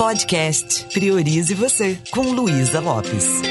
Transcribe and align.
Podcast 0.00 0.86
Priorize 0.94 1.52
Você, 1.52 1.98
com 2.10 2.22
Luísa 2.22 2.80
Lopes. 2.80 3.42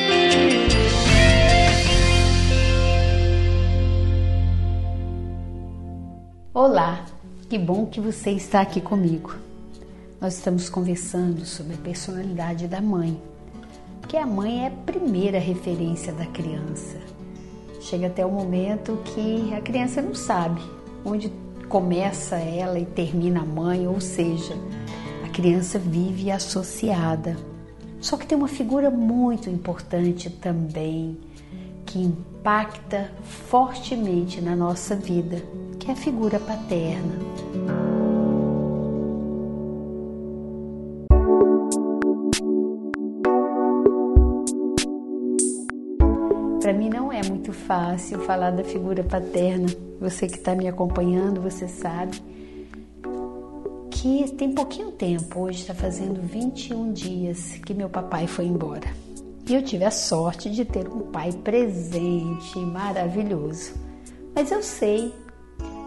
Olá, 6.51 7.05
que 7.47 7.55
bom 7.55 7.85
que 7.85 8.01
você 8.01 8.31
está 8.31 8.62
aqui 8.62 8.81
comigo. 8.81 9.35
Nós 10.20 10.38
estamos 10.38 10.71
conversando 10.71 11.46
sobre 11.46 11.76
a 11.76 11.78
personalidade 11.78 12.68
da 12.68 12.81
mãe, 12.81 13.22
porque 14.02 14.18
a 14.18 14.26
mãe 14.26 14.63
é 14.63 14.70
a 14.70 14.72
primeira 14.72 15.38
referência 15.38 16.12
da 16.13 16.26
criança. 16.26 16.98
Chega 17.80 18.08
até 18.08 18.26
o 18.26 18.31
momento 18.31 18.98
que 19.05 19.54
a 19.54 19.62
criança 19.62 20.02
não 20.02 20.16
sabe 20.16 20.63
onde 21.05 21.31
começa 21.68 22.38
ela 22.38 22.80
e 22.80 22.86
termina 22.88 23.41
a 23.41 23.45
mãe, 23.45 23.88
ou 23.88 24.02
seja, 24.02 24.58
criança 25.40 25.80
vive 25.80 26.30
associada. 26.30 27.38
Só 28.02 28.17
que 28.17 28.27
tem 28.27 28.38
uma 28.38 28.49
figura 28.49 28.91
muito 28.91 29.49
importante 29.49 30.29
também 30.29 31.17
que 31.85 31.98
impacta 31.98 33.09
fortemente 33.23 34.41
na 34.41 34.53
nossa 34.53 34.98
vida, 34.98 35.41
que 35.79 35.89
é 35.89 35.93
a 35.93 35.95
figura 35.95 36.41
paterna. 36.41 37.15
Para 46.62 46.73
mim 46.73 46.90
não 46.90 47.13
é 47.13 47.23
muito 47.23 47.53
fácil 47.53 48.20
falar 48.20 48.51
da 48.51 48.65
figura 48.65 49.05
paterna. 49.05 49.67
Você 50.01 50.27
que 50.27 50.35
está 50.35 50.53
me 50.53 50.67
acompanhando, 50.67 51.41
você 51.41 51.65
sabe 51.65 52.21
que 54.02 54.31
tem 54.31 54.53
pouquinho 54.53 54.91
tempo, 54.94 55.41
hoje 55.41 55.59
está 55.59 55.73
fazendo 55.73 56.21
21 56.21 56.94
dias 56.94 57.55
que 57.66 57.73
meu 57.73 57.90
papai 57.90 58.27
foi 58.27 58.45
embora. 58.45 58.88
E 59.46 59.54
eu 59.54 59.62
tive 59.62 59.84
a 59.84 59.91
sorte 59.91 60.49
de 60.49 60.63
ter 60.63 60.87
um 60.87 61.12
pai 61.12 61.34
presente, 61.34 62.57
maravilhoso. 62.60 63.73
Mas 64.34 64.52
eu 64.52 64.64
sei 64.64 65.14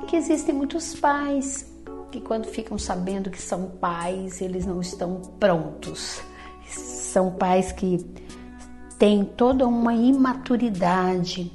que 0.07 0.17
existem 0.17 0.55
muitos 0.55 0.95
pais 0.95 1.73
que, 2.11 2.21
quando 2.21 2.45
ficam 2.45 2.77
sabendo 2.77 3.31
que 3.31 3.41
são 3.41 3.71
pais, 3.81 4.43
eles 4.43 4.67
não 4.67 4.83
estão 4.83 5.23
prontos. 5.41 6.21
São 6.69 7.31
pais 7.31 7.73
que 7.73 8.05
têm 8.99 9.25
toda 9.25 9.67
uma 9.67 9.95
imaturidade, 9.95 11.51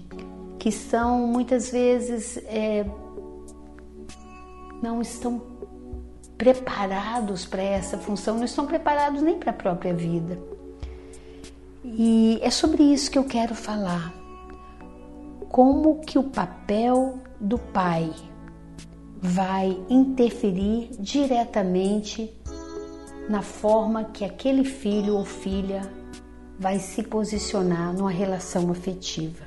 que 0.58 0.72
são 0.72 1.28
muitas 1.28 1.70
vezes 1.70 2.38
é, 2.48 2.84
não 4.82 5.02
estão 5.02 5.47
preparados 6.38 7.46
para 7.46 7.62
essa 7.62 7.98
função, 7.98 8.38
não 8.38 8.46
estão 8.46 8.66
preparados 8.66 9.22
nem 9.22 9.38
para 9.38 9.52
a 9.52 9.54
própria 9.54 9.94
vida. 9.94 10.38
E 11.84 12.40
é 12.42 12.50
sobre 12.50 12.84
isso 12.84 13.10
que 13.10 13.18
eu 13.18 13.24
quero 13.24 13.56
falar. 13.56 14.14
Como 15.50 16.02
que 16.02 16.20
o 16.20 16.24
papel 16.24 17.20
do 17.40 17.58
pai 17.58 18.12
vai 19.22 19.78
interferir 19.90 20.90
diretamente 21.00 22.34
na 23.30 23.42
forma 23.42 24.06
que 24.06 24.24
aquele 24.24 24.64
filho 24.64 25.16
ou 25.16 25.26
filha 25.26 25.82
vai 26.60 26.80
se 26.80 27.04
posicionar 27.04 27.94
numa 27.94 28.10
relação 28.10 28.72
afetiva. 28.72 29.46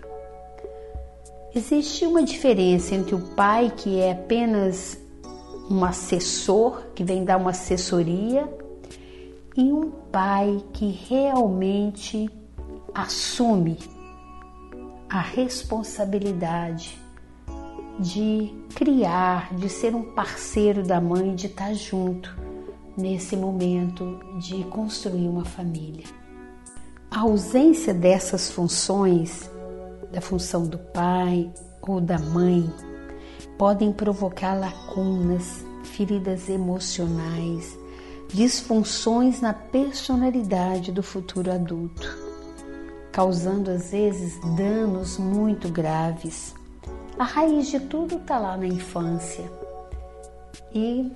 Existe 1.55 2.05
uma 2.07 2.23
diferença 2.23 2.95
entre 2.95 3.15
o 3.15 3.21
pai 3.35 3.73
que 3.77 3.99
é 3.99 4.13
apenas 4.13 5.00
um 5.71 5.85
assessor 5.85 6.87
que 6.95 7.05
vem 7.05 7.25
dar 7.25 7.37
uma 7.37 7.51
assessoria 7.51 8.53
e 9.57 9.73
um 9.73 9.91
pai 10.11 10.63
que 10.73 10.91
realmente 10.91 12.29
assume 12.93 13.79
a 15.09 15.21
responsabilidade 15.21 16.99
de 18.01 18.53
criar, 18.75 19.55
de 19.55 19.69
ser 19.69 19.95
um 19.95 20.13
parceiro 20.13 20.83
da 20.83 21.01
mãe, 21.01 21.35
de 21.35 21.47
estar 21.47 21.75
junto 21.75 22.35
nesse 22.97 23.37
momento 23.37 24.19
de 24.39 24.65
construir 24.65 25.29
uma 25.29 25.45
família. 25.45 26.05
A 27.11 27.21
ausência 27.21 27.93
dessas 27.93 28.51
funções, 28.51 29.51
da 30.11 30.21
função 30.21 30.67
do 30.67 30.79
pai 30.79 31.51
ou 31.83 32.01
da 32.01 32.19
mãe, 32.19 32.73
podem 33.59 33.93
provocar 33.93 34.55
lacunas, 34.55 35.65
feridas 36.01 36.49
emocionais, 36.49 37.79
disfunções 38.29 39.43
na 39.43 39.53
personalidade 39.53 40.91
do 40.91 41.03
futuro 41.03 41.53
adulto, 41.53 42.09
causando 43.13 43.71
às 43.71 43.91
vezes 43.91 44.41
danos 44.57 45.19
muito 45.19 45.69
graves. 45.69 46.55
A 47.19 47.25
raiz 47.25 47.67
de 47.67 47.81
tudo 47.81 48.17
está 48.17 48.39
lá 48.39 48.57
na 48.57 48.67
infância. 48.67 49.45
E 50.75 51.13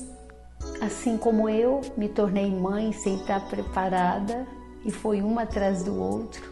assim 0.83 1.16
como 1.16 1.49
eu 1.49 1.81
me 1.97 2.11
tornei 2.11 2.51
mãe 2.51 2.93
sem 2.93 3.15
estar 3.15 3.41
preparada 3.49 4.47
e 4.84 4.91
foi 4.91 5.22
uma 5.22 5.45
atrás 5.45 5.83
do 5.83 5.99
outro, 5.99 6.43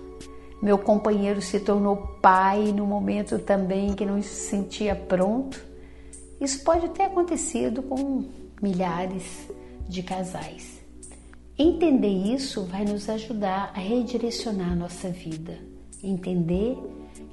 meu 0.63 0.79
companheiro 0.79 1.43
se 1.43 1.61
tornou 1.61 1.99
pai 2.23 2.73
no 2.73 2.87
momento 2.87 3.39
também 3.39 3.93
que 3.93 4.07
não 4.07 4.23
se 4.23 4.49
sentia 4.49 4.97
pronto. 4.97 5.72
Isso 6.43 6.65
pode 6.65 6.89
ter 6.89 7.05
acontecido 7.05 7.85
com 7.85 8.25
milhares 8.61 9.49
de 9.89 10.03
casais. 10.03 10.83
Entender 11.57 12.35
isso 12.35 12.65
vai 12.65 12.85
nos 12.85 13.09
ajudar 13.09 13.71
a 13.73 13.79
redirecionar 13.79 14.73
a 14.73 14.75
nossa 14.75 15.09
vida. 15.09 15.57
Entender 16.03 16.77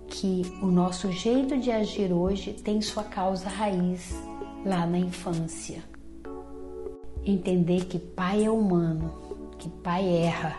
que 0.06 0.44
o 0.62 0.68
nosso 0.68 1.12
jeito 1.12 1.58
de 1.58 1.72
agir 1.72 2.14
hoje 2.14 2.54
tem 2.54 2.84
sua 2.84 3.04
causa 3.04 3.50
raiz 3.50 4.14
lá 4.64 4.86
na 4.86 5.00
infância. 5.00 5.84
Entender 7.26 7.86
que 7.86 7.98
pai 7.98 8.46
é 8.46 8.52
humano, 8.52 9.12
que 9.58 9.70
pai 9.70 10.08
erra, 10.08 10.56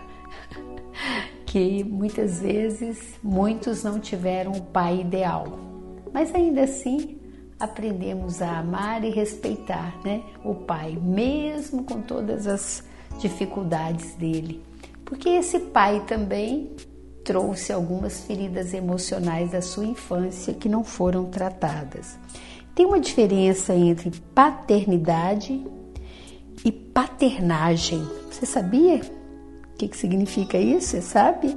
que 1.47 1.85
muitas 1.85 2.41
vezes 2.41 3.15
muitos 3.23 3.85
não 3.85 4.01
tiveram 4.01 4.51
o 4.51 4.63
pai 4.63 5.03
ideal, 5.03 5.57
mas 6.13 6.35
ainda 6.35 6.65
assim 6.65 7.20
aprendemos 7.61 8.41
a 8.41 8.59
amar 8.59 9.05
e 9.05 9.11
respeitar 9.11 10.01
né, 10.03 10.23
o 10.43 10.55
pai, 10.55 10.99
mesmo 11.01 11.85
com 11.85 12.01
todas 12.01 12.47
as 12.47 12.83
dificuldades 13.19 14.15
dele. 14.15 14.63
Porque 15.05 15.29
esse 15.29 15.59
pai 15.59 16.03
também 16.07 16.71
trouxe 17.23 17.71
algumas 17.71 18.23
feridas 18.23 18.73
emocionais 18.73 19.51
da 19.51 19.61
sua 19.61 19.85
infância 19.85 20.55
que 20.55 20.69
não 20.69 20.83
foram 20.83 21.27
tratadas. 21.27 22.19
Tem 22.75 22.87
uma 22.87 22.99
diferença 22.99 23.75
entre 23.75 24.11
paternidade 24.35 25.63
e 26.65 26.73
paternagem. 26.73 28.03
Você 28.31 28.47
sabia 28.47 29.03
o 29.75 29.77
que, 29.77 29.89
que 29.89 29.97
significa 29.97 30.57
isso? 30.57 30.89
Você 30.89 31.03
sabe? 31.03 31.57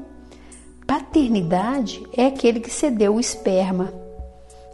Paternidade 0.86 2.04
é 2.16 2.26
aquele 2.26 2.60
que 2.60 2.70
cedeu 2.70 3.16
o 3.16 3.20
esperma 3.20 4.03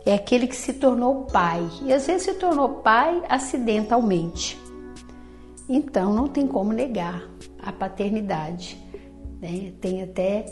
é 0.06 0.14
aquele 0.14 0.48
que 0.48 0.56
se 0.56 0.74
tornou 0.74 1.26
pai 1.26 1.68
e 1.84 1.94
às 1.94 2.08
vezes 2.08 2.24
se 2.24 2.34
tornou 2.36 2.70
pai 2.82 3.22
acidentalmente. 3.30 4.60
Então 5.68 6.14
não 6.14 6.28
tem 6.28 6.48
como 6.48 6.74
negar 6.74 7.24
a 7.62 7.72
paternidade. 7.72 8.78
Né? 9.42 9.72
Tem 9.80 10.02
até 10.02 10.46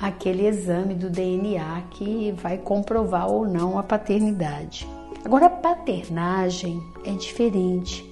aquele 0.00 0.46
exame 0.46 0.94
do 0.94 1.08
DNA 1.10 1.82
que 1.90 2.32
vai 2.32 2.58
comprovar 2.58 3.30
ou 3.30 3.46
não 3.46 3.78
a 3.78 3.82
paternidade. 3.82 4.88
Agora, 5.24 5.46
a 5.46 5.50
paternagem 5.50 6.82
é 7.04 7.12
diferente, 7.12 8.04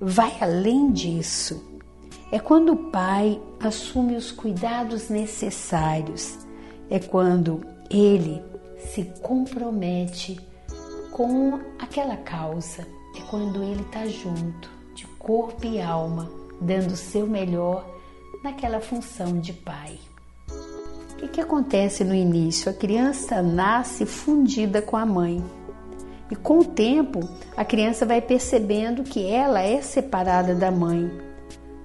vai 0.00 0.32
além 0.40 0.90
disso. 0.90 1.68
É 2.32 2.38
quando 2.38 2.72
o 2.72 2.90
pai 2.90 3.40
assume 3.60 4.16
os 4.16 4.30
cuidados 4.30 5.10
necessários, 5.10 6.38
é 6.88 6.98
quando 6.98 7.60
ele 7.90 8.42
se 8.88 9.04
compromete 9.22 10.40
com 11.12 11.60
aquela 11.78 12.16
causa. 12.16 12.86
É 13.16 13.20
quando 13.28 13.62
ele 13.62 13.82
está 13.82 14.06
junto, 14.06 14.70
de 14.94 15.06
corpo 15.18 15.66
e 15.66 15.80
alma, 15.80 16.30
dando 16.60 16.92
o 16.92 16.96
seu 16.96 17.26
melhor 17.26 17.86
naquela 18.42 18.80
função 18.80 19.38
de 19.38 19.52
pai. 19.52 19.98
O 21.12 21.16
que, 21.16 21.28
que 21.28 21.40
acontece 21.40 22.02
no 22.02 22.14
início? 22.14 22.70
A 22.70 22.74
criança 22.74 23.42
nasce 23.42 24.06
fundida 24.06 24.80
com 24.80 24.96
a 24.96 25.04
mãe. 25.04 25.44
E 26.30 26.36
com 26.36 26.60
o 26.60 26.64
tempo, 26.64 27.20
a 27.56 27.64
criança 27.64 28.06
vai 28.06 28.22
percebendo 28.22 29.02
que 29.02 29.26
ela 29.26 29.60
é 29.60 29.82
separada 29.82 30.54
da 30.54 30.70
mãe. 30.70 31.10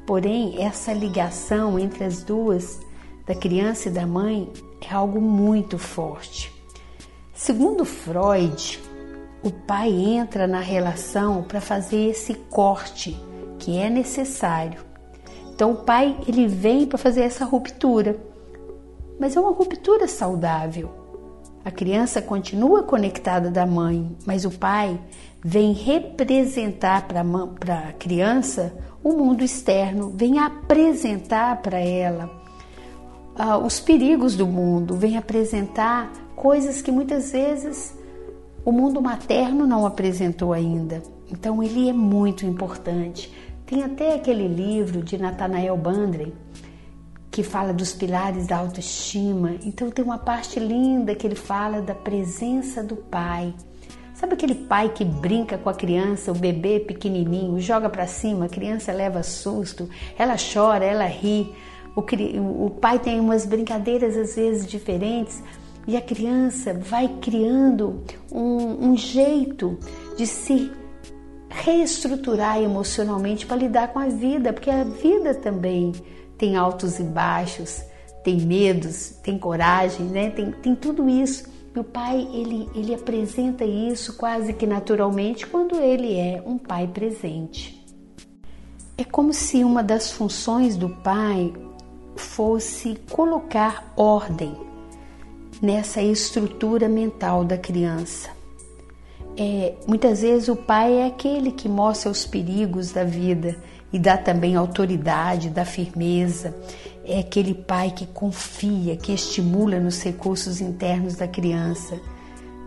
Porém, 0.05 0.63
essa 0.63 0.93
ligação 0.93 1.79
entre 1.79 2.03
as 2.03 2.23
duas, 2.23 2.79
da 3.25 3.33
criança 3.33 3.89
e 3.89 3.91
da 3.91 4.05
mãe, 4.05 4.49
é 4.79 4.93
algo 4.93 5.19
muito 5.19 5.79
forte. 5.79 6.54
Segundo 7.35 7.83
Freud, 7.83 8.79
o 9.43 9.51
pai 9.51 9.91
entra 9.91 10.47
na 10.47 10.61
relação 10.61 11.43
para 11.43 11.59
fazer 11.59 12.11
esse 12.11 12.33
corte 12.33 13.21
que 13.59 13.77
é 13.77 13.89
necessário. 13.89 14.79
Então 15.53 15.73
o 15.73 15.75
pai 15.75 16.17
ele 16.25 16.47
vem 16.47 16.85
para 16.85 16.97
fazer 16.97 17.23
essa 17.23 17.43
ruptura, 17.43 18.17
mas 19.19 19.35
é 19.35 19.39
uma 19.39 19.51
ruptura 19.51 20.07
saudável. 20.07 20.89
A 21.65 21.69
criança 21.69 22.21
continua 22.21 22.83
conectada 22.83 23.51
da 23.51 23.65
mãe, 23.65 24.15
mas 24.25 24.45
o 24.45 24.51
pai 24.51 24.97
vem 25.43 25.73
representar 25.73 27.05
para 27.05 27.21
a 27.89 27.93
criança 27.93 28.73
o 29.03 29.11
mundo 29.11 29.43
externo, 29.43 30.09
vem 30.15 30.39
apresentar 30.39 31.61
para 31.61 31.79
ela 31.79 32.31
uh, 33.37 33.57
os 33.57 33.77
perigos 33.77 34.37
do 34.37 34.47
mundo, 34.47 34.95
vem 34.95 35.17
apresentar 35.17 36.24
coisas 36.45 36.79
que 36.79 36.91
muitas 36.91 37.31
vezes 37.31 37.97
o 38.63 38.71
mundo 38.71 39.01
materno 39.01 39.65
não 39.65 39.83
apresentou 39.83 40.53
ainda. 40.53 41.01
Então 41.27 41.63
ele 41.63 41.89
é 41.89 41.91
muito 41.91 42.45
importante. 42.45 43.33
Tem 43.65 43.81
até 43.81 44.13
aquele 44.13 44.47
livro 44.47 45.01
de 45.01 45.17
Nathanael 45.17 45.75
Bandre 45.75 46.35
que 47.31 47.41
fala 47.41 47.73
dos 47.73 47.93
pilares 47.93 48.45
da 48.45 48.57
autoestima. 48.57 49.55
Então 49.63 49.89
tem 49.89 50.05
uma 50.05 50.19
parte 50.19 50.59
linda 50.59 51.15
que 51.15 51.25
ele 51.25 51.33
fala 51.33 51.81
da 51.81 51.95
presença 51.95 52.83
do 52.83 52.95
pai. 52.95 53.51
Sabe 54.13 54.35
aquele 54.35 54.53
pai 54.53 54.89
que 54.89 55.03
brinca 55.03 55.57
com 55.57 55.69
a 55.71 55.73
criança, 55.73 56.31
o 56.31 56.35
bebê 56.35 56.79
pequenininho, 56.79 57.59
joga 57.59 57.89
para 57.89 58.05
cima, 58.05 58.45
a 58.45 58.49
criança 58.49 58.93
leva 58.93 59.23
susto, 59.23 59.89
ela 60.15 60.35
chora, 60.35 60.85
ela 60.85 61.05
ri. 61.05 61.51
O, 61.95 62.01
o 62.67 62.69
pai 62.69 62.99
tem 62.99 63.19
umas 63.19 63.47
brincadeiras 63.47 64.15
às 64.15 64.35
vezes 64.35 64.67
diferentes 64.67 65.41
e 65.87 65.95
a 65.95 66.01
criança 66.01 66.73
vai 66.73 67.07
criando 67.21 68.03
um, 68.31 68.89
um 68.89 68.97
jeito 68.97 69.77
de 70.17 70.25
se 70.25 70.71
reestruturar 71.49 72.61
emocionalmente 72.61 73.45
para 73.45 73.57
lidar 73.57 73.93
com 73.93 73.99
a 73.99 74.07
vida, 74.07 74.51
porque 74.51 74.69
a 74.69 74.83
vida 74.83 75.33
também 75.35 75.93
tem 76.37 76.55
altos 76.55 76.99
e 76.99 77.03
baixos, 77.03 77.83
tem 78.23 78.41
medos, 78.41 79.11
tem 79.23 79.37
coragem, 79.37 80.07
né? 80.07 80.31
tem, 80.31 80.51
tem 80.51 80.75
tudo 80.75 81.07
isso. 81.07 81.53
Meu 81.73 81.83
pai, 81.83 82.27
ele, 82.33 82.69
ele 82.73 82.93
apresenta 82.93 83.63
isso 83.63 84.15
quase 84.15 84.53
que 84.53 84.65
naturalmente 84.65 85.45
quando 85.45 85.75
ele 85.75 86.15
é 86.15 86.41
um 86.45 86.57
pai 86.57 86.87
presente. 86.87 87.85
É 88.97 89.03
como 89.03 89.33
se 89.33 89.63
uma 89.63 89.83
das 89.83 90.09
funções 90.09 90.77
do 90.77 90.89
pai 90.89 91.53
fosse 92.15 92.97
colocar 93.11 93.93
ordem 93.97 94.55
nessa 95.61 96.01
estrutura 96.01 96.87
mental 96.87 97.43
da 97.43 97.57
criança. 97.57 98.29
É, 99.37 99.73
muitas 99.85 100.21
vezes 100.21 100.47
o 100.47 100.55
pai 100.55 100.93
é 100.93 101.07
aquele 101.07 101.51
que 101.51 101.67
mostra 101.67 102.09
os 102.09 102.25
perigos 102.25 102.91
da 102.91 103.03
vida 103.03 103.57
e 103.91 103.99
dá 103.99 104.17
também 104.17 104.55
autoridade, 104.55 105.49
dá 105.49 105.65
firmeza. 105.65 106.55
É 107.03 107.19
aquele 107.19 107.53
pai 107.53 107.91
que 107.91 108.05
confia, 108.05 108.95
que 108.95 109.13
estimula 109.13 109.79
nos 109.79 110.01
recursos 110.01 110.61
internos 110.61 111.15
da 111.15 111.27
criança. 111.27 111.99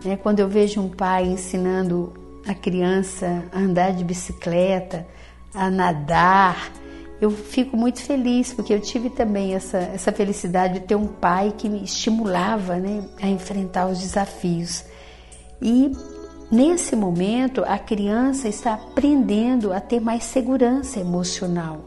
É, 0.05 0.15
quando 0.15 0.39
eu 0.39 0.47
vejo 0.47 0.79
um 0.79 0.89
pai 0.89 1.25
ensinando 1.25 2.13
a 2.47 2.53
criança 2.53 3.43
a 3.51 3.59
andar 3.59 3.91
de 3.91 4.03
bicicleta, 4.03 5.05
a 5.53 5.69
nadar, 5.69 6.71
eu 7.21 7.29
fico 7.31 7.75
muito 7.75 8.01
feliz 8.01 8.53
porque 8.53 8.73
eu 8.73 8.79
tive 8.79 9.09
também 9.09 9.53
essa, 9.53 9.77
essa 9.77 10.11
felicidade 10.11 10.75
de 10.75 10.79
ter 10.81 10.95
um 10.95 11.07
pai 11.07 11.53
que 11.57 11.67
me 11.67 11.83
estimulava 11.83 12.77
né, 12.77 13.03
a 13.21 13.27
enfrentar 13.27 13.87
os 13.87 13.99
desafios. 13.99 14.85
E 15.61 15.91
nesse 16.49 16.95
momento 16.95 17.63
a 17.65 17.77
criança 17.77 18.47
está 18.47 18.75
aprendendo 18.75 19.73
a 19.73 19.81
ter 19.81 19.99
mais 19.99 20.23
segurança 20.23 20.99
emocional. 20.99 21.85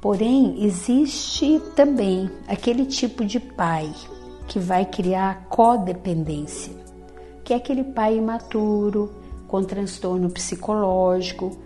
Porém, 0.00 0.64
existe 0.64 1.62
também 1.76 2.28
aquele 2.48 2.86
tipo 2.86 3.24
de 3.24 3.38
pai 3.38 3.88
que 4.48 4.58
vai 4.58 4.84
criar 4.84 5.46
codependência, 5.48 6.72
que 7.44 7.52
é 7.52 7.56
aquele 7.56 7.84
pai 7.84 8.16
imaturo, 8.16 9.12
com 9.46 9.62
transtorno 9.62 10.28
psicológico, 10.28 11.61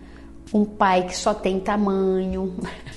um 0.52 0.64
pai 0.64 1.06
que 1.06 1.16
só 1.16 1.34
tem 1.34 1.60
tamanho, 1.60 2.54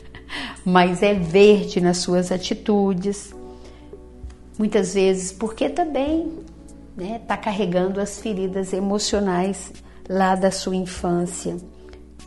mas 0.63 1.01
é 1.01 1.13
verde 1.13 1.81
nas 1.81 1.97
suas 1.97 2.31
atitudes. 2.31 3.33
Muitas 4.57 4.93
vezes 4.93 5.31
porque 5.31 5.69
também 5.69 6.31
está 6.97 7.03
né, 7.03 7.19
tá 7.19 7.37
carregando 7.37 8.01
as 8.01 8.19
feridas 8.19 8.73
emocionais 8.73 9.71
lá 10.07 10.35
da 10.35 10.51
sua 10.51 10.75
infância, 10.75 11.55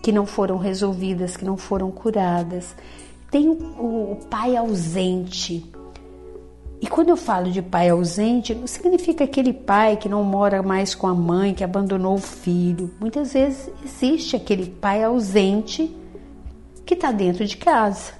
que 0.02 0.10
não 0.10 0.24
foram 0.24 0.56
resolvidas, 0.56 1.36
que 1.36 1.44
não 1.44 1.56
foram 1.56 1.90
curadas. 1.90 2.74
Tem 3.30 3.48
o, 3.48 3.52
o, 3.52 4.12
o 4.12 4.16
pai 4.30 4.56
ausente, 4.56 5.70
e 6.82 6.88
quando 6.88 7.10
eu 7.10 7.16
falo 7.16 7.48
de 7.48 7.62
pai 7.62 7.90
ausente, 7.90 8.52
não 8.52 8.66
significa 8.66 9.22
aquele 9.22 9.52
pai 9.52 9.96
que 9.96 10.08
não 10.08 10.24
mora 10.24 10.64
mais 10.64 10.96
com 10.96 11.06
a 11.06 11.14
mãe, 11.14 11.54
que 11.54 11.62
abandonou 11.62 12.16
o 12.16 12.18
filho. 12.18 12.90
Muitas 12.98 13.34
vezes 13.34 13.70
existe 13.84 14.34
aquele 14.34 14.66
pai 14.66 15.04
ausente 15.04 15.94
que 16.84 16.94
está 16.94 17.12
dentro 17.12 17.46
de 17.46 17.56
casa. 17.56 18.14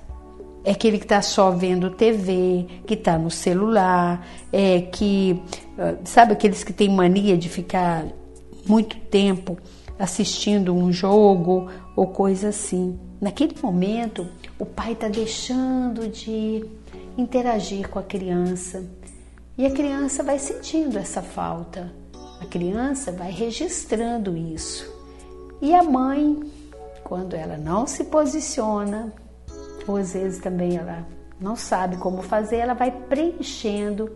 É 0.65 0.71
aquele 0.71 0.99
que 0.99 1.05
está 1.05 1.21
só 1.21 1.51
vendo 1.51 1.91
TV, 1.91 2.69
que 2.87 2.95
está 2.95 3.19
no 3.19 3.33
celular, 3.33 4.25
é 4.53 4.83
que 4.83 5.43
ah, 5.77 5.97
sabe 6.05 6.35
aqueles 6.35 6.63
que 6.63 6.73
têm 6.73 6.89
mania 6.89 7.37
de 7.37 7.49
ficar 7.49 8.07
muito 8.65 8.97
tempo 8.97 9.59
assistindo 9.99 10.73
um 10.73 10.93
jogo 10.93 11.69
ou 11.97 12.07
coisa 12.07 12.51
assim. 12.51 12.97
Naquele 13.21 13.57
momento, 13.61 14.25
o 14.57 14.65
pai 14.65 14.93
está 14.93 15.09
deixando 15.09 16.07
de 16.07 16.65
interagir 17.17 17.89
com 17.89 17.99
a 17.99 18.03
criança. 18.03 18.85
E 19.57 19.67
a 19.67 19.71
criança 19.71 20.23
vai 20.23 20.39
sentindo 20.39 20.99
essa 20.99 21.23
falta. 21.23 21.93
A 22.41 22.47
criança 22.47 23.13
vai 23.13 23.31
registrando 23.31 24.37
isso. 24.37 24.91
E 25.61 25.75
a 25.75 25.83
mãe, 25.83 26.41
quando 27.05 27.35
ela 27.35 27.57
não 27.57 27.87
se 27.87 28.05
posiciona, 28.05 29.13
ou 29.87 29.97
às 29.97 30.13
vezes 30.13 30.41
também 30.41 30.77
ela 30.77 31.07
não 31.41 31.55
sabe 31.55 31.97
como 31.97 32.23
fazer, 32.23 32.57
ela 32.57 32.75
vai 32.75 32.91
preenchendo 32.91 34.11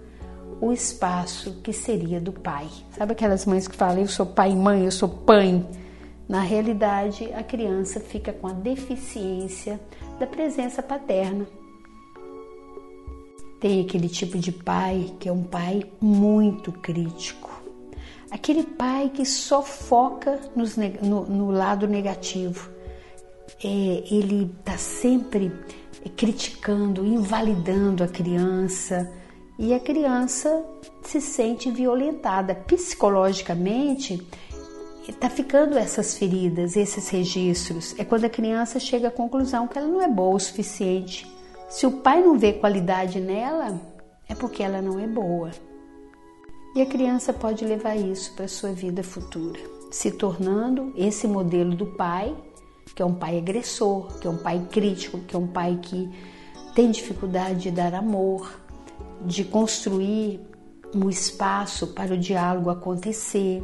o 0.60 0.72
espaço 0.72 1.60
que 1.62 1.72
seria 1.72 2.20
do 2.20 2.32
pai. 2.32 2.68
Sabe 2.96 3.12
aquelas 3.12 3.44
mães 3.44 3.68
que 3.68 3.76
falam, 3.76 4.00
eu 4.00 4.08
sou 4.08 4.26
pai 4.26 4.52
e 4.52 4.56
mãe, 4.56 4.84
eu 4.84 4.90
sou 4.90 5.08
pai? 5.08 5.64
Na 6.28 6.40
realidade, 6.40 7.32
a 7.34 7.42
criança 7.42 8.00
fica 8.00 8.32
com 8.32 8.48
a 8.48 8.52
deficiência 8.52 9.78
da 10.18 10.26
presença 10.26 10.82
paterna. 10.82 11.46
Tem 13.60 13.80
aquele 13.80 14.08
tipo 14.08 14.38
de 14.38 14.52
pai 14.52 15.14
que 15.18 15.28
é 15.28 15.32
um 15.32 15.42
pai 15.42 15.84
muito 16.00 16.70
crítico. 16.72 17.50
Aquele 18.30 18.64
pai 18.64 19.10
que 19.14 19.24
só 19.24 19.62
foca 19.62 20.38
nos, 20.54 20.76
no, 20.76 21.24
no, 21.26 21.50
lado 21.50 21.86
negativo. 21.86 22.70
É, 23.64 24.04
ele 24.10 24.52
está 24.58 24.76
sempre 24.76 25.50
criticando, 26.16 27.06
invalidando 27.06 28.04
a 28.04 28.08
criança 28.08 29.10
e 29.58 29.72
a 29.72 29.80
criança 29.80 30.64
se 31.02 31.20
sente 31.20 31.70
violentada 31.70 32.54
psicologicamente. 32.54 34.26
Está 35.08 35.30
ficando 35.30 35.78
essas 35.78 36.18
feridas, 36.18 36.76
esses 36.76 37.08
registros. 37.08 37.94
É 37.96 38.04
quando 38.04 38.24
a 38.24 38.28
criança 38.28 38.78
chega 38.78 39.08
à 39.08 39.10
conclusão 39.10 39.66
que 39.66 39.78
ela 39.78 39.86
não 39.86 40.02
é 40.02 40.08
boa 40.08 40.34
o 40.34 40.40
suficiente 40.40 41.35
se 41.68 41.86
o 41.86 41.92
pai 41.92 42.22
não 42.22 42.38
vê 42.38 42.52
qualidade 42.52 43.20
nela, 43.20 43.80
é 44.28 44.34
porque 44.34 44.62
ela 44.62 44.80
não 44.80 44.98
é 44.98 45.06
boa. 45.06 45.50
E 46.74 46.82
a 46.82 46.86
criança 46.86 47.32
pode 47.32 47.64
levar 47.64 47.96
isso 47.96 48.34
para 48.34 48.44
a 48.44 48.48
sua 48.48 48.72
vida 48.72 49.02
futura, 49.02 49.58
se 49.90 50.10
tornando 50.10 50.92
esse 50.96 51.26
modelo 51.26 51.74
do 51.74 51.86
pai, 51.86 52.36
que 52.94 53.02
é 53.02 53.04
um 53.04 53.14
pai 53.14 53.38
agressor, 53.38 54.18
que 54.18 54.26
é 54.26 54.30
um 54.30 54.36
pai 54.36 54.66
crítico, 54.70 55.18
que 55.20 55.34
é 55.34 55.38
um 55.38 55.46
pai 55.46 55.78
que 55.82 56.10
tem 56.74 56.90
dificuldade 56.90 57.62
de 57.62 57.70
dar 57.70 57.94
amor, 57.94 58.60
de 59.22 59.44
construir 59.44 60.40
um 60.94 61.08
espaço 61.08 61.88
para 61.88 62.14
o 62.14 62.18
diálogo 62.18 62.70
acontecer. 62.70 63.62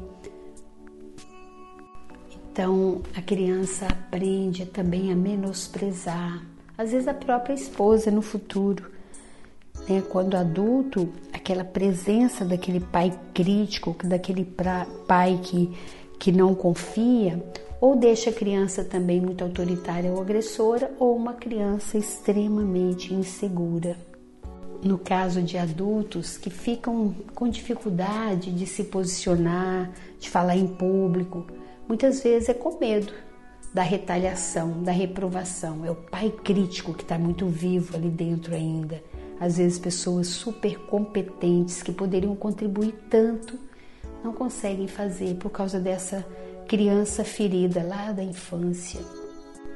Então 2.50 3.00
a 3.14 3.22
criança 3.22 3.86
aprende 3.86 4.66
também 4.66 5.12
a 5.12 5.16
menosprezar, 5.16 6.42
às 6.76 6.92
vezes 6.92 7.08
a 7.08 7.14
própria 7.14 7.54
esposa 7.54 8.10
no 8.10 8.22
futuro. 8.22 8.90
Né? 9.88 10.02
Quando 10.08 10.36
adulto, 10.36 11.08
aquela 11.32 11.64
presença 11.64 12.44
daquele 12.44 12.80
pai 12.80 13.12
crítico, 13.34 13.96
daquele 14.04 14.44
pai 15.06 15.40
que, 15.42 15.70
que 16.18 16.32
não 16.32 16.54
confia, 16.54 17.42
ou 17.80 17.96
deixa 17.96 18.30
a 18.30 18.32
criança 18.32 18.84
também 18.84 19.20
muito 19.20 19.42
autoritária 19.42 20.10
ou 20.10 20.20
agressora, 20.20 20.92
ou 20.98 21.16
uma 21.16 21.34
criança 21.34 21.98
extremamente 21.98 23.12
insegura. 23.12 23.96
No 24.82 24.98
caso 24.98 25.42
de 25.42 25.56
adultos 25.56 26.36
que 26.36 26.50
ficam 26.50 27.14
com 27.34 27.48
dificuldade 27.48 28.50
de 28.52 28.66
se 28.66 28.84
posicionar, 28.84 29.90
de 30.18 30.28
falar 30.28 30.56
em 30.56 30.66
público, 30.66 31.46
muitas 31.88 32.22
vezes 32.22 32.48
é 32.48 32.54
com 32.54 32.78
medo 32.78 33.12
da 33.72 33.82
retaliação, 33.82 34.82
da 34.82 34.92
reprovação. 34.92 35.84
É 35.84 35.90
o 35.90 35.94
pai 35.94 36.30
crítico 36.30 36.92
que 36.92 37.02
está 37.02 37.18
muito 37.18 37.46
vivo 37.46 37.96
ali 37.96 38.08
dentro 38.08 38.54
ainda. 38.54 39.02
Às 39.40 39.56
vezes, 39.56 39.78
pessoas 39.78 40.28
super 40.28 40.78
competentes 40.86 41.82
que 41.82 41.90
poderiam 41.90 42.36
contribuir 42.36 42.94
tanto 43.10 43.58
não 44.22 44.32
conseguem 44.32 44.86
fazer 44.86 45.34
por 45.36 45.50
causa 45.50 45.80
dessa 45.80 46.24
criança 46.68 47.24
ferida 47.24 47.82
lá 47.82 48.12
da 48.12 48.22
infância. 48.22 49.00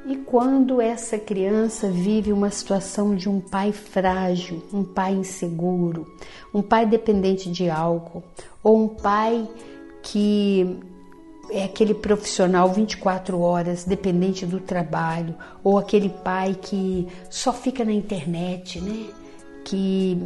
E 0.05 0.15
quando 0.15 0.79
essa 0.79 1.19
criança 1.19 1.89
vive 1.89 2.31
uma 2.31 2.49
situação 2.49 3.13
de 3.13 3.27
um 3.27 3.41
pai 3.41 3.73
frágil, 3.73 4.63
um 4.71 4.81
pai 4.81 5.13
inseguro, 5.13 6.07
um 6.53 6.61
pai 6.61 6.85
dependente 6.85 7.51
de 7.51 7.69
álcool, 7.69 8.23
ou 8.63 8.81
um 8.83 8.87
pai 8.87 9.45
que 10.01 10.79
é 11.49 11.63
aquele 11.63 11.93
profissional 11.93 12.71
24 12.71 13.39
horas 13.39 13.83
dependente 13.83 14.45
do 14.45 14.59
trabalho, 14.59 15.35
ou 15.63 15.77
aquele 15.77 16.09
pai 16.09 16.57
que 16.59 17.07
só 17.29 17.53
fica 17.53 17.85
na 17.85 17.93
internet, 17.93 18.81
né? 18.81 19.05
Que 19.63 20.21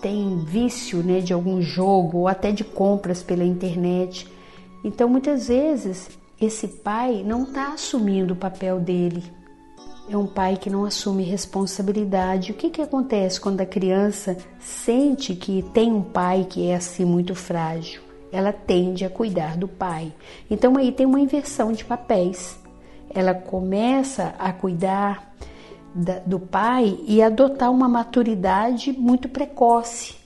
tem 0.00 0.38
vício, 0.44 0.98
né, 1.02 1.20
de 1.20 1.32
algum 1.32 1.62
jogo 1.62 2.18
ou 2.18 2.28
até 2.28 2.50
de 2.50 2.64
compras 2.64 3.22
pela 3.22 3.44
internet. 3.44 4.26
Então, 4.84 5.08
muitas 5.08 5.46
vezes 5.46 6.10
esse 6.40 6.66
pai 6.66 7.22
não 7.24 7.44
está 7.44 7.72
assumindo 7.72 8.34
o 8.34 8.36
papel 8.36 8.80
dele. 8.80 9.22
É 10.08 10.16
um 10.16 10.26
pai 10.26 10.56
que 10.56 10.68
não 10.68 10.84
assume 10.84 11.22
responsabilidade. 11.22 12.50
O 12.50 12.54
que, 12.54 12.68
que 12.68 12.82
acontece 12.82 13.40
quando 13.40 13.60
a 13.60 13.66
criança 13.66 14.36
sente 14.58 15.36
que 15.36 15.62
tem 15.72 15.92
um 15.92 16.02
pai 16.02 16.44
que 16.50 16.66
é 16.66 16.74
assim 16.74 17.04
muito 17.04 17.36
frágil? 17.36 18.11
Ela 18.32 18.52
tende 18.52 19.04
a 19.04 19.10
cuidar 19.10 19.56
do 19.56 19.68
pai. 19.68 20.12
Então 20.50 20.76
aí 20.76 20.90
tem 20.90 21.06
uma 21.06 21.20
inversão 21.20 21.70
de 21.72 21.84
papéis. 21.84 22.58
Ela 23.14 23.34
começa 23.34 24.34
a 24.38 24.52
cuidar 24.52 25.34
da, 25.94 26.18
do 26.20 26.40
pai 26.40 26.98
e 27.06 27.22
adotar 27.22 27.70
uma 27.70 27.88
maturidade 27.88 28.90
muito 28.92 29.28
precoce 29.28 30.22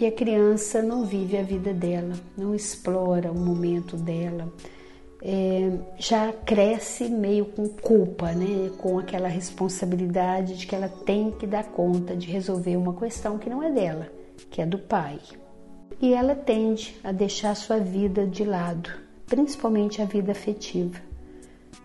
e 0.00 0.06
a 0.06 0.12
criança 0.12 0.80
não 0.80 1.04
vive 1.04 1.36
a 1.36 1.42
vida 1.42 1.74
dela, 1.74 2.12
não 2.36 2.54
explora 2.54 3.32
o 3.32 3.38
momento 3.38 3.96
dela, 3.96 4.48
é, 5.20 5.72
já 5.98 6.32
cresce 6.32 7.08
meio 7.08 7.46
com 7.46 7.68
culpa, 7.68 8.30
né? 8.30 8.70
com 8.78 9.00
aquela 9.00 9.26
responsabilidade 9.26 10.56
de 10.56 10.68
que 10.68 10.74
ela 10.76 10.88
tem 10.88 11.32
que 11.32 11.48
dar 11.48 11.64
conta 11.64 12.14
de 12.14 12.30
resolver 12.30 12.76
uma 12.76 12.94
questão 12.94 13.38
que 13.38 13.50
não 13.50 13.60
é 13.60 13.72
dela, 13.72 14.08
que 14.52 14.62
é 14.62 14.66
do 14.66 14.78
pai. 14.78 15.18
E 16.00 16.14
ela 16.14 16.36
tende 16.36 16.96
a 17.02 17.10
deixar 17.10 17.56
sua 17.56 17.78
vida 17.78 18.24
de 18.24 18.44
lado, 18.44 18.88
principalmente 19.26 20.00
a 20.00 20.04
vida 20.04 20.30
afetiva. 20.30 21.00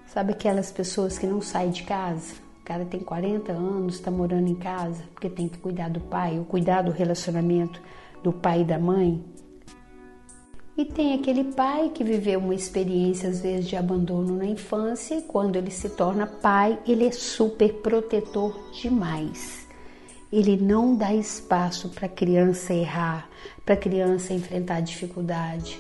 Sabe 0.06 0.34
aquelas 0.34 0.72
pessoas 0.72 1.18
que 1.18 1.26
não 1.26 1.42
saem 1.42 1.72
de 1.72 1.82
casa? 1.82 2.36
O 2.62 2.64
cara 2.64 2.86
tem 2.86 3.00
40 3.00 3.52
anos, 3.52 3.96
está 3.96 4.12
morando 4.12 4.48
em 4.48 4.56
casa 4.56 5.04
porque 5.14 5.30
tem 5.30 5.48
que 5.48 5.58
cuidar 5.58 5.90
do 5.90 6.00
pai, 6.00 6.38
ou 6.38 6.46
cuidar 6.46 6.84
do 6.84 6.92
relacionamento 6.92 7.82
do 8.22 8.32
pai 8.32 8.62
e 8.62 8.66
da 8.66 8.78
mãe. 8.78 9.24
E 10.78 10.86
tem 10.86 11.14
aquele 11.14 11.46
pai 11.46 11.90
que 11.90 12.04
viveu 12.04 12.40
uma 12.40 12.56
experiência, 12.56 13.30
às 13.30 13.42
vezes, 13.42 13.68
de 13.68 13.76
abandono 13.76 14.36
na 14.38 14.46
infância, 14.46 15.16
e 15.16 15.22
quando 15.24 15.56
ele 15.56 15.70
se 15.70 15.90
torna 15.90 16.26
pai, 16.26 16.80
ele 16.88 17.06
é 17.06 17.12
super 17.12 17.74
protetor 17.82 18.72
demais. 18.72 19.63
Ele 20.34 20.58
não 20.58 20.96
dá 20.96 21.14
espaço 21.14 21.90
para 21.90 22.08
a 22.08 22.10
criança 22.10 22.74
errar, 22.74 23.30
para 23.64 23.76
a 23.76 23.78
criança 23.78 24.34
enfrentar 24.34 24.82
dificuldade. 24.82 25.80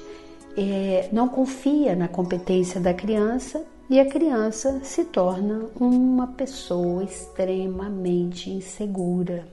É, 0.55 1.09
não 1.11 1.27
confia 1.27 1.95
na 1.95 2.07
competência 2.07 2.79
da 2.79 2.93
criança 2.93 3.65
e 3.89 3.99
a 3.99 4.05
criança 4.05 4.79
se 4.83 5.05
torna 5.05 5.65
uma 5.79 6.27
pessoa 6.27 7.03
extremamente 7.03 8.51
insegura. 8.51 9.47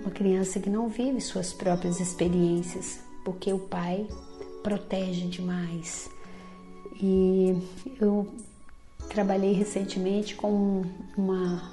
Uma 0.00 0.12
criança 0.12 0.60
que 0.60 0.70
não 0.70 0.86
vive 0.86 1.20
suas 1.20 1.52
próprias 1.52 1.98
experiências, 1.98 3.00
porque 3.24 3.52
o 3.52 3.58
pai 3.58 4.06
protege 4.62 5.26
demais. 5.26 6.08
E 7.02 7.52
eu 8.00 8.28
trabalhei 9.08 9.54
recentemente 9.54 10.36
com 10.36 10.84
uma, 11.16 11.68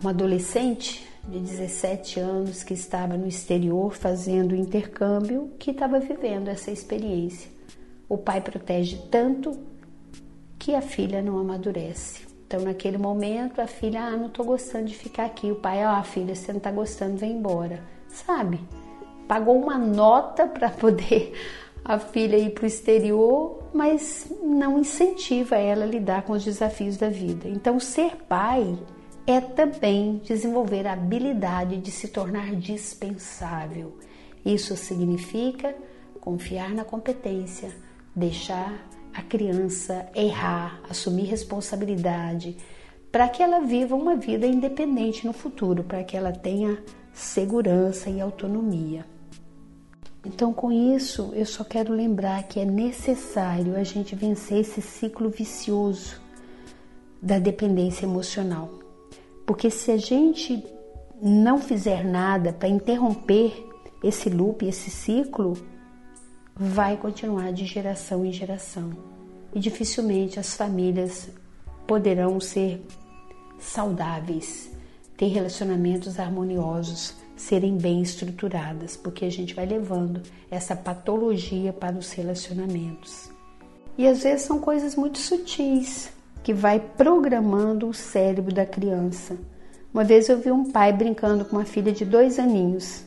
uma 0.00 0.10
adolescente 0.10 1.06
de 1.28 1.38
17 1.38 2.20
anos 2.20 2.62
que 2.62 2.72
estava 2.72 3.16
no 3.16 3.26
exterior 3.26 3.94
fazendo 3.94 4.54
intercâmbio, 4.54 5.50
que 5.58 5.72
estava 5.72 6.00
vivendo 6.00 6.48
essa 6.48 6.70
experiência. 6.70 7.50
O 8.08 8.16
pai 8.16 8.40
protege 8.40 8.96
tanto 9.10 9.58
que 10.58 10.74
a 10.74 10.80
filha 10.80 11.20
não 11.20 11.38
amadurece. 11.38 12.26
Então, 12.46 12.60
naquele 12.60 12.96
momento, 12.96 13.60
a 13.60 13.66
filha, 13.66 14.02
ah, 14.02 14.16
não 14.16 14.30
tô 14.30 14.42
gostando 14.42 14.86
de 14.86 14.94
ficar 14.94 15.26
aqui. 15.26 15.52
O 15.52 15.56
pai, 15.56 15.82
ah, 15.82 16.02
filha, 16.02 16.34
você 16.34 16.50
não 16.50 16.60
tá 16.60 16.70
gostando, 16.70 17.18
vem 17.18 17.32
embora. 17.32 17.82
Sabe? 18.08 18.58
Pagou 19.26 19.60
uma 19.60 19.76
nota 19.76 20.46
para 20.48 20.70
poder 20.70 21.34
a 21.84 21.98
filha 21.98 22.38
ir 22.38 22.50
para 22.54 22.64
o 22.64 22.66
exterior, 22.66 23.62
mas 23.74 24.32
não 24.42 24.78
incentiva 24.78 25.56
ela 25.56 25.84
a 25.84 25.86
lidar 25.86 26.22
com 26.22 26.32
os 26.32 26.42
desafios 26.42 26.96
da 26.96 27.10
vida. 27.10 27.46
Então, 27.48 27.78
ser 27.78 28.16
pai 28.26 28.78
é 29.30 29.42
também 29.42 30.22
desenvolver 30.24 30.86
a 30.86 30.94
habilidade 30.94 31.76
de 31.76 31.90
se 31.90 32.08
tornar 32.08 32.56
dispensável. 32.56 33.98
Isso 34.42 34.74
significa 34.74 35.76
confiar 36.18 36.70
na 36.70 36.82
competência, 36.82 37.70
deixar 38.16 38.88
a 39.12 39.20
criança 39.20 40.08
errar, 40.14 40.80
assumir 40.88 41.24
responsabilidade, 41.24 42.56
para 43.12 43.28
que 43.28 43.42
ela 43.42 43.60
viva 43.60 43.94
uma 43.94 44.16
vida 44.16 44.46
independente 44.46 45.26
no 45.26 45.34
futuro, 45.34 45.84
para 45.84 46.02
que 46.02 46.16
ela 46.16 46.32
tenha 46.32 46.82
segurança 47.12 48.08
e 48.08 48.22
autonomia. 48.22 49.04
Então, 50.24 50.54
com 50.54 50.72
isso, 50.72 51.32
eu 51.34 51.44
só 51.44 51.64
quero 51.64 51.92
lembrar 51.92 52.44
que 52.44 52.60
é 52.60 52.64
necessário 52.64 53.76
a 53.76 53.82
gente 53.82 54.14
vencer 54.14 54.60
esse 54.60 54.80
ciclo 54.80 55.28
vicioso 55.28 56.18
da 57.20 57.38
dependência 57.38 58.06
emocional. 58.06 58.87
Porque 59.48 59.70
se 59.70 59.90
a 59.90 59.96
gente 59.96 60.62
não 61.22 61.58
fizer 61.58 62.04
nada 62.04 62.52
para 62.52 62.68
interromper 62.68 63.66
esse 64.04 64.28
loop, 64.28 64.68
esse 64.68 64.90
ciclo, 64.90 65.56
vai 66.54 66.98
continuar 66.98 67.50
de 67.54 67.64
geração 67.64 68.26
em 68.26 68.30
geração 68.30 68.90
e 69.54 69.58
dificilmente 69.58 70.38
as 70.38 70.54
famílias 70.54 71.30
poderão 71.86 72.38
ser 72.38 72.86
saudáveis, 73.58 74.70
ter 75.16 75.28
relacionamentos 75.28 76.20
harmoniosos, 76.20 77.14
serem 77.34 77.78
bem 77.78 78.02
estruturadas, 78.02 78.98
porque 78.98 79.24
a 79.24 79.30
gente 79.30 79.54
vai 79.54 79.64
levando 79.64 80.20
essa 80.50 80.76
patologia 80.76 81.72
para 81.72 81.96
os 81.96 82.12
relacionamentos. 82.12 83.30
E 83.96 84.06
às 84.06 84.24
vezes 84.24 84.42
são 84.42 84.60
coisas 84.60 84.94
muito 84.94 85.16
sutis 85.16 86.17
que 86.48 86.54
vai 86.54 86.80
programando 86.80 87.90
o 87.90 87.92
cérebro 87.92 88.54
da 88.54 88.64
criança. 88.64 89.36
Uma 89.92 90.02
vez 90.02 90.30
eu 90.30 90.38
vi 90.38 90.50
um 90.50 90.70
pai 90.70 90.94
brincando 90.94 91.44
com 91.44 91.56
uma 91.56 91.66
filha 91.66 91.92
de 91.92 92.06
dois 92.06 92.38
aninhos. 92.38 93.04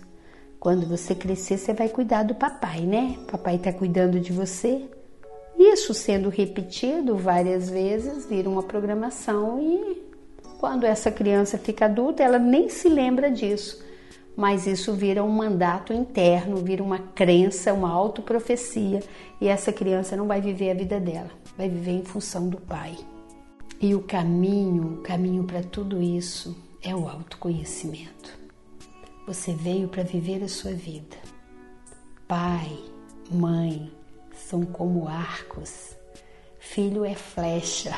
Quando 0.60 0.86
você 0.86 1.16
crescer, 1.16 1.58
você 1.58 1.74
vai 1.74 1.90
cuidar 1.90 2.22
do 2.22 2.36
papai, 2.36 2.82
né? 2.82 3.18
Papai 3.32 3.56
está 3.56 3.74
cuidando 3.74 4.20
de 4.20 4.32
você. 4.32 4.84
Isso 5.58 5.92
sendo 5.92 6.30
repetido 6.30 7.16
várias 7.16 7.68
vezes 7.68 8.28
vira 8.28 8.48
uma 8.48 8.62
programação 8.62 9.60
e 9.60 10.04
quando 10.60 10.84
essa 10.84 11.10
criança 11.10 11.58
fica 11.58 11.86
adulta, 11.86 12.22
ela 12.22 12.38
nem 12.38 12.70
se 12.70 12.88
lembra 12.88 13.32
disso. 13.32 13.84
Mas 14.38 14.68
isso 14.68 14.94
vira 14.94 15.24
um 15.24 15.32
mandato 15.32 15.92
interno, 15.92 16.58
vira 16.58 16.84
uma 16.84 17.00
crença, 17.00 17.74
uma 17.74 17.90
autoprofecia 17.90 19.02
e 19.42 19.48
essa 19.48 19.74
criança 19.74 20.16
não 20.16 20.28
vai 20.28 20.40
viver 20.40 20.70
a 20.70 20.76
vida 20.76 21.00
dela, 21.00 21.32
vai 21.58 21.68
viver 21.68 21.94
em 21.94 22.04
função 22.04 22.48
do 22.48 22.58
pai. 22.58 22.96
E 23.82 23.96
o 23.96 24.04
caminho, 24.04 25.00
o 25.00 25.02
caminho 25.02 25.44
para 25.44 25.64
tudo 25.64 26.00
isso 26.00 26.56
é 26.84 26.96
o 26.96 27.08
autoconhecimento. 27.10 28.30
Você 29.26 29.54
veio 29.54 29.88
para 29.88 30.04
viver 30.04 30.44
a 30.44 30.48
sua 30.48 30.72
vida. 30.72 31.18
Pai, 32.28 32.78
mãe 33.32 33.92
são 34.36 34.64
como 34.64 35.08
arcos, 35.08 35.96
filho 36.60 37.04
é 37.04 37.16
flecha. 37.16 37.98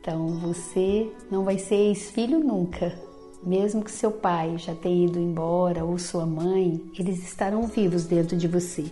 Então 0.00 0.26
você 0.40 1.08
não 1.30 1.44
vai 1.44 1.56
ser 1.56 1.76
ex-filho 1.76 2.40
nunca. 2.40 2.98
Mesmo 3.44 3.84
que 3.84 3.92
seu 3.92 4.10
pai 4.10 4.58
já 4.58 4.74
tenha 4.74 5.06
ido 5.06 5.20
embora 5.20 5.84
ou 5.84 5.96
sua 5.98 6.26
mãe, 6.26 6.82
eles 6.98 7.22
estarão 7.22 7.68
vivos 7.68 8.06
dentro 8.06 8.36
de 8.36 8.48
você. 8.48 8.86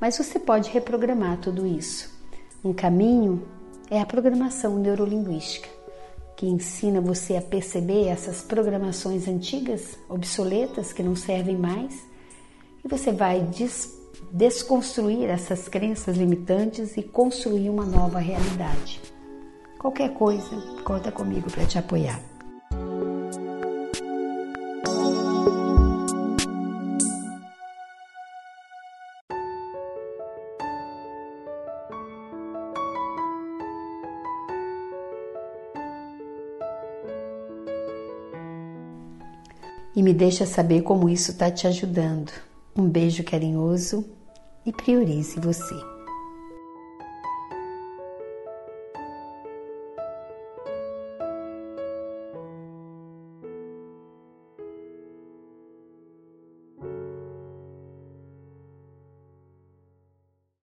Mas 0.00 0.16
você 0.16 0.38
pode 0.38 0.70
reprogramar 0.70 1.38
tudo 1.38 1.66
isso. 1.66 2.14
Um 2.64 2.72
caminho 2.72 3.55
é 3.90 4.00
a 4.00 4.06
programação 4.06 4.78
neurolinguística 4.78 5.76
que 6.36 6.46
ensina 6.46 7.00
você 7.00 7.36
a 7.36 7.42
perceber 7.42 8.08
essas 8.08 8.42
programações 8.42 9.26
antigas, 9.26 9.98
obsoletas, 10.06 10.92
que 10.92 11.02
não 11.02 11.16
servem 11.16 11.56
mais, 11.56 12.06
e 12.84 12.88
você 12.88 13.10
vai 13.10 13.48
desconstruir 14.30 15.30
essas 15.30 15.66
crenças 15.66 16.16
limitantes 16.16 16.96
e 16.98 17.02
construir 17.02 17.70
uma 17.70 17.86
nova 17.86 18.18
realidade. 18.18 19.00
Qualquer 19.78 20.12
coisa, 20.12 20.60
conta 20.84 21.10
comigo 21.10 21.50
para 21.50 21.64
te 21.64 21.78
apoiar. 21.78 22.35
E 39.96 40.02
me 40.02 40.12
deixa 40.12 40.44
saber 40.44 40.82
como 40.82 41.08
isso 41.08 41.30
está 41.30 41.50
te 41.50 41.66
ajudando. 41.66 42.30
Um 42.76 42.86
beijo 42.86 43.24
carinhoso 43.24 44.04
e 44.66 44.70
priorize 44.70 45.40
você. 45.40 45.95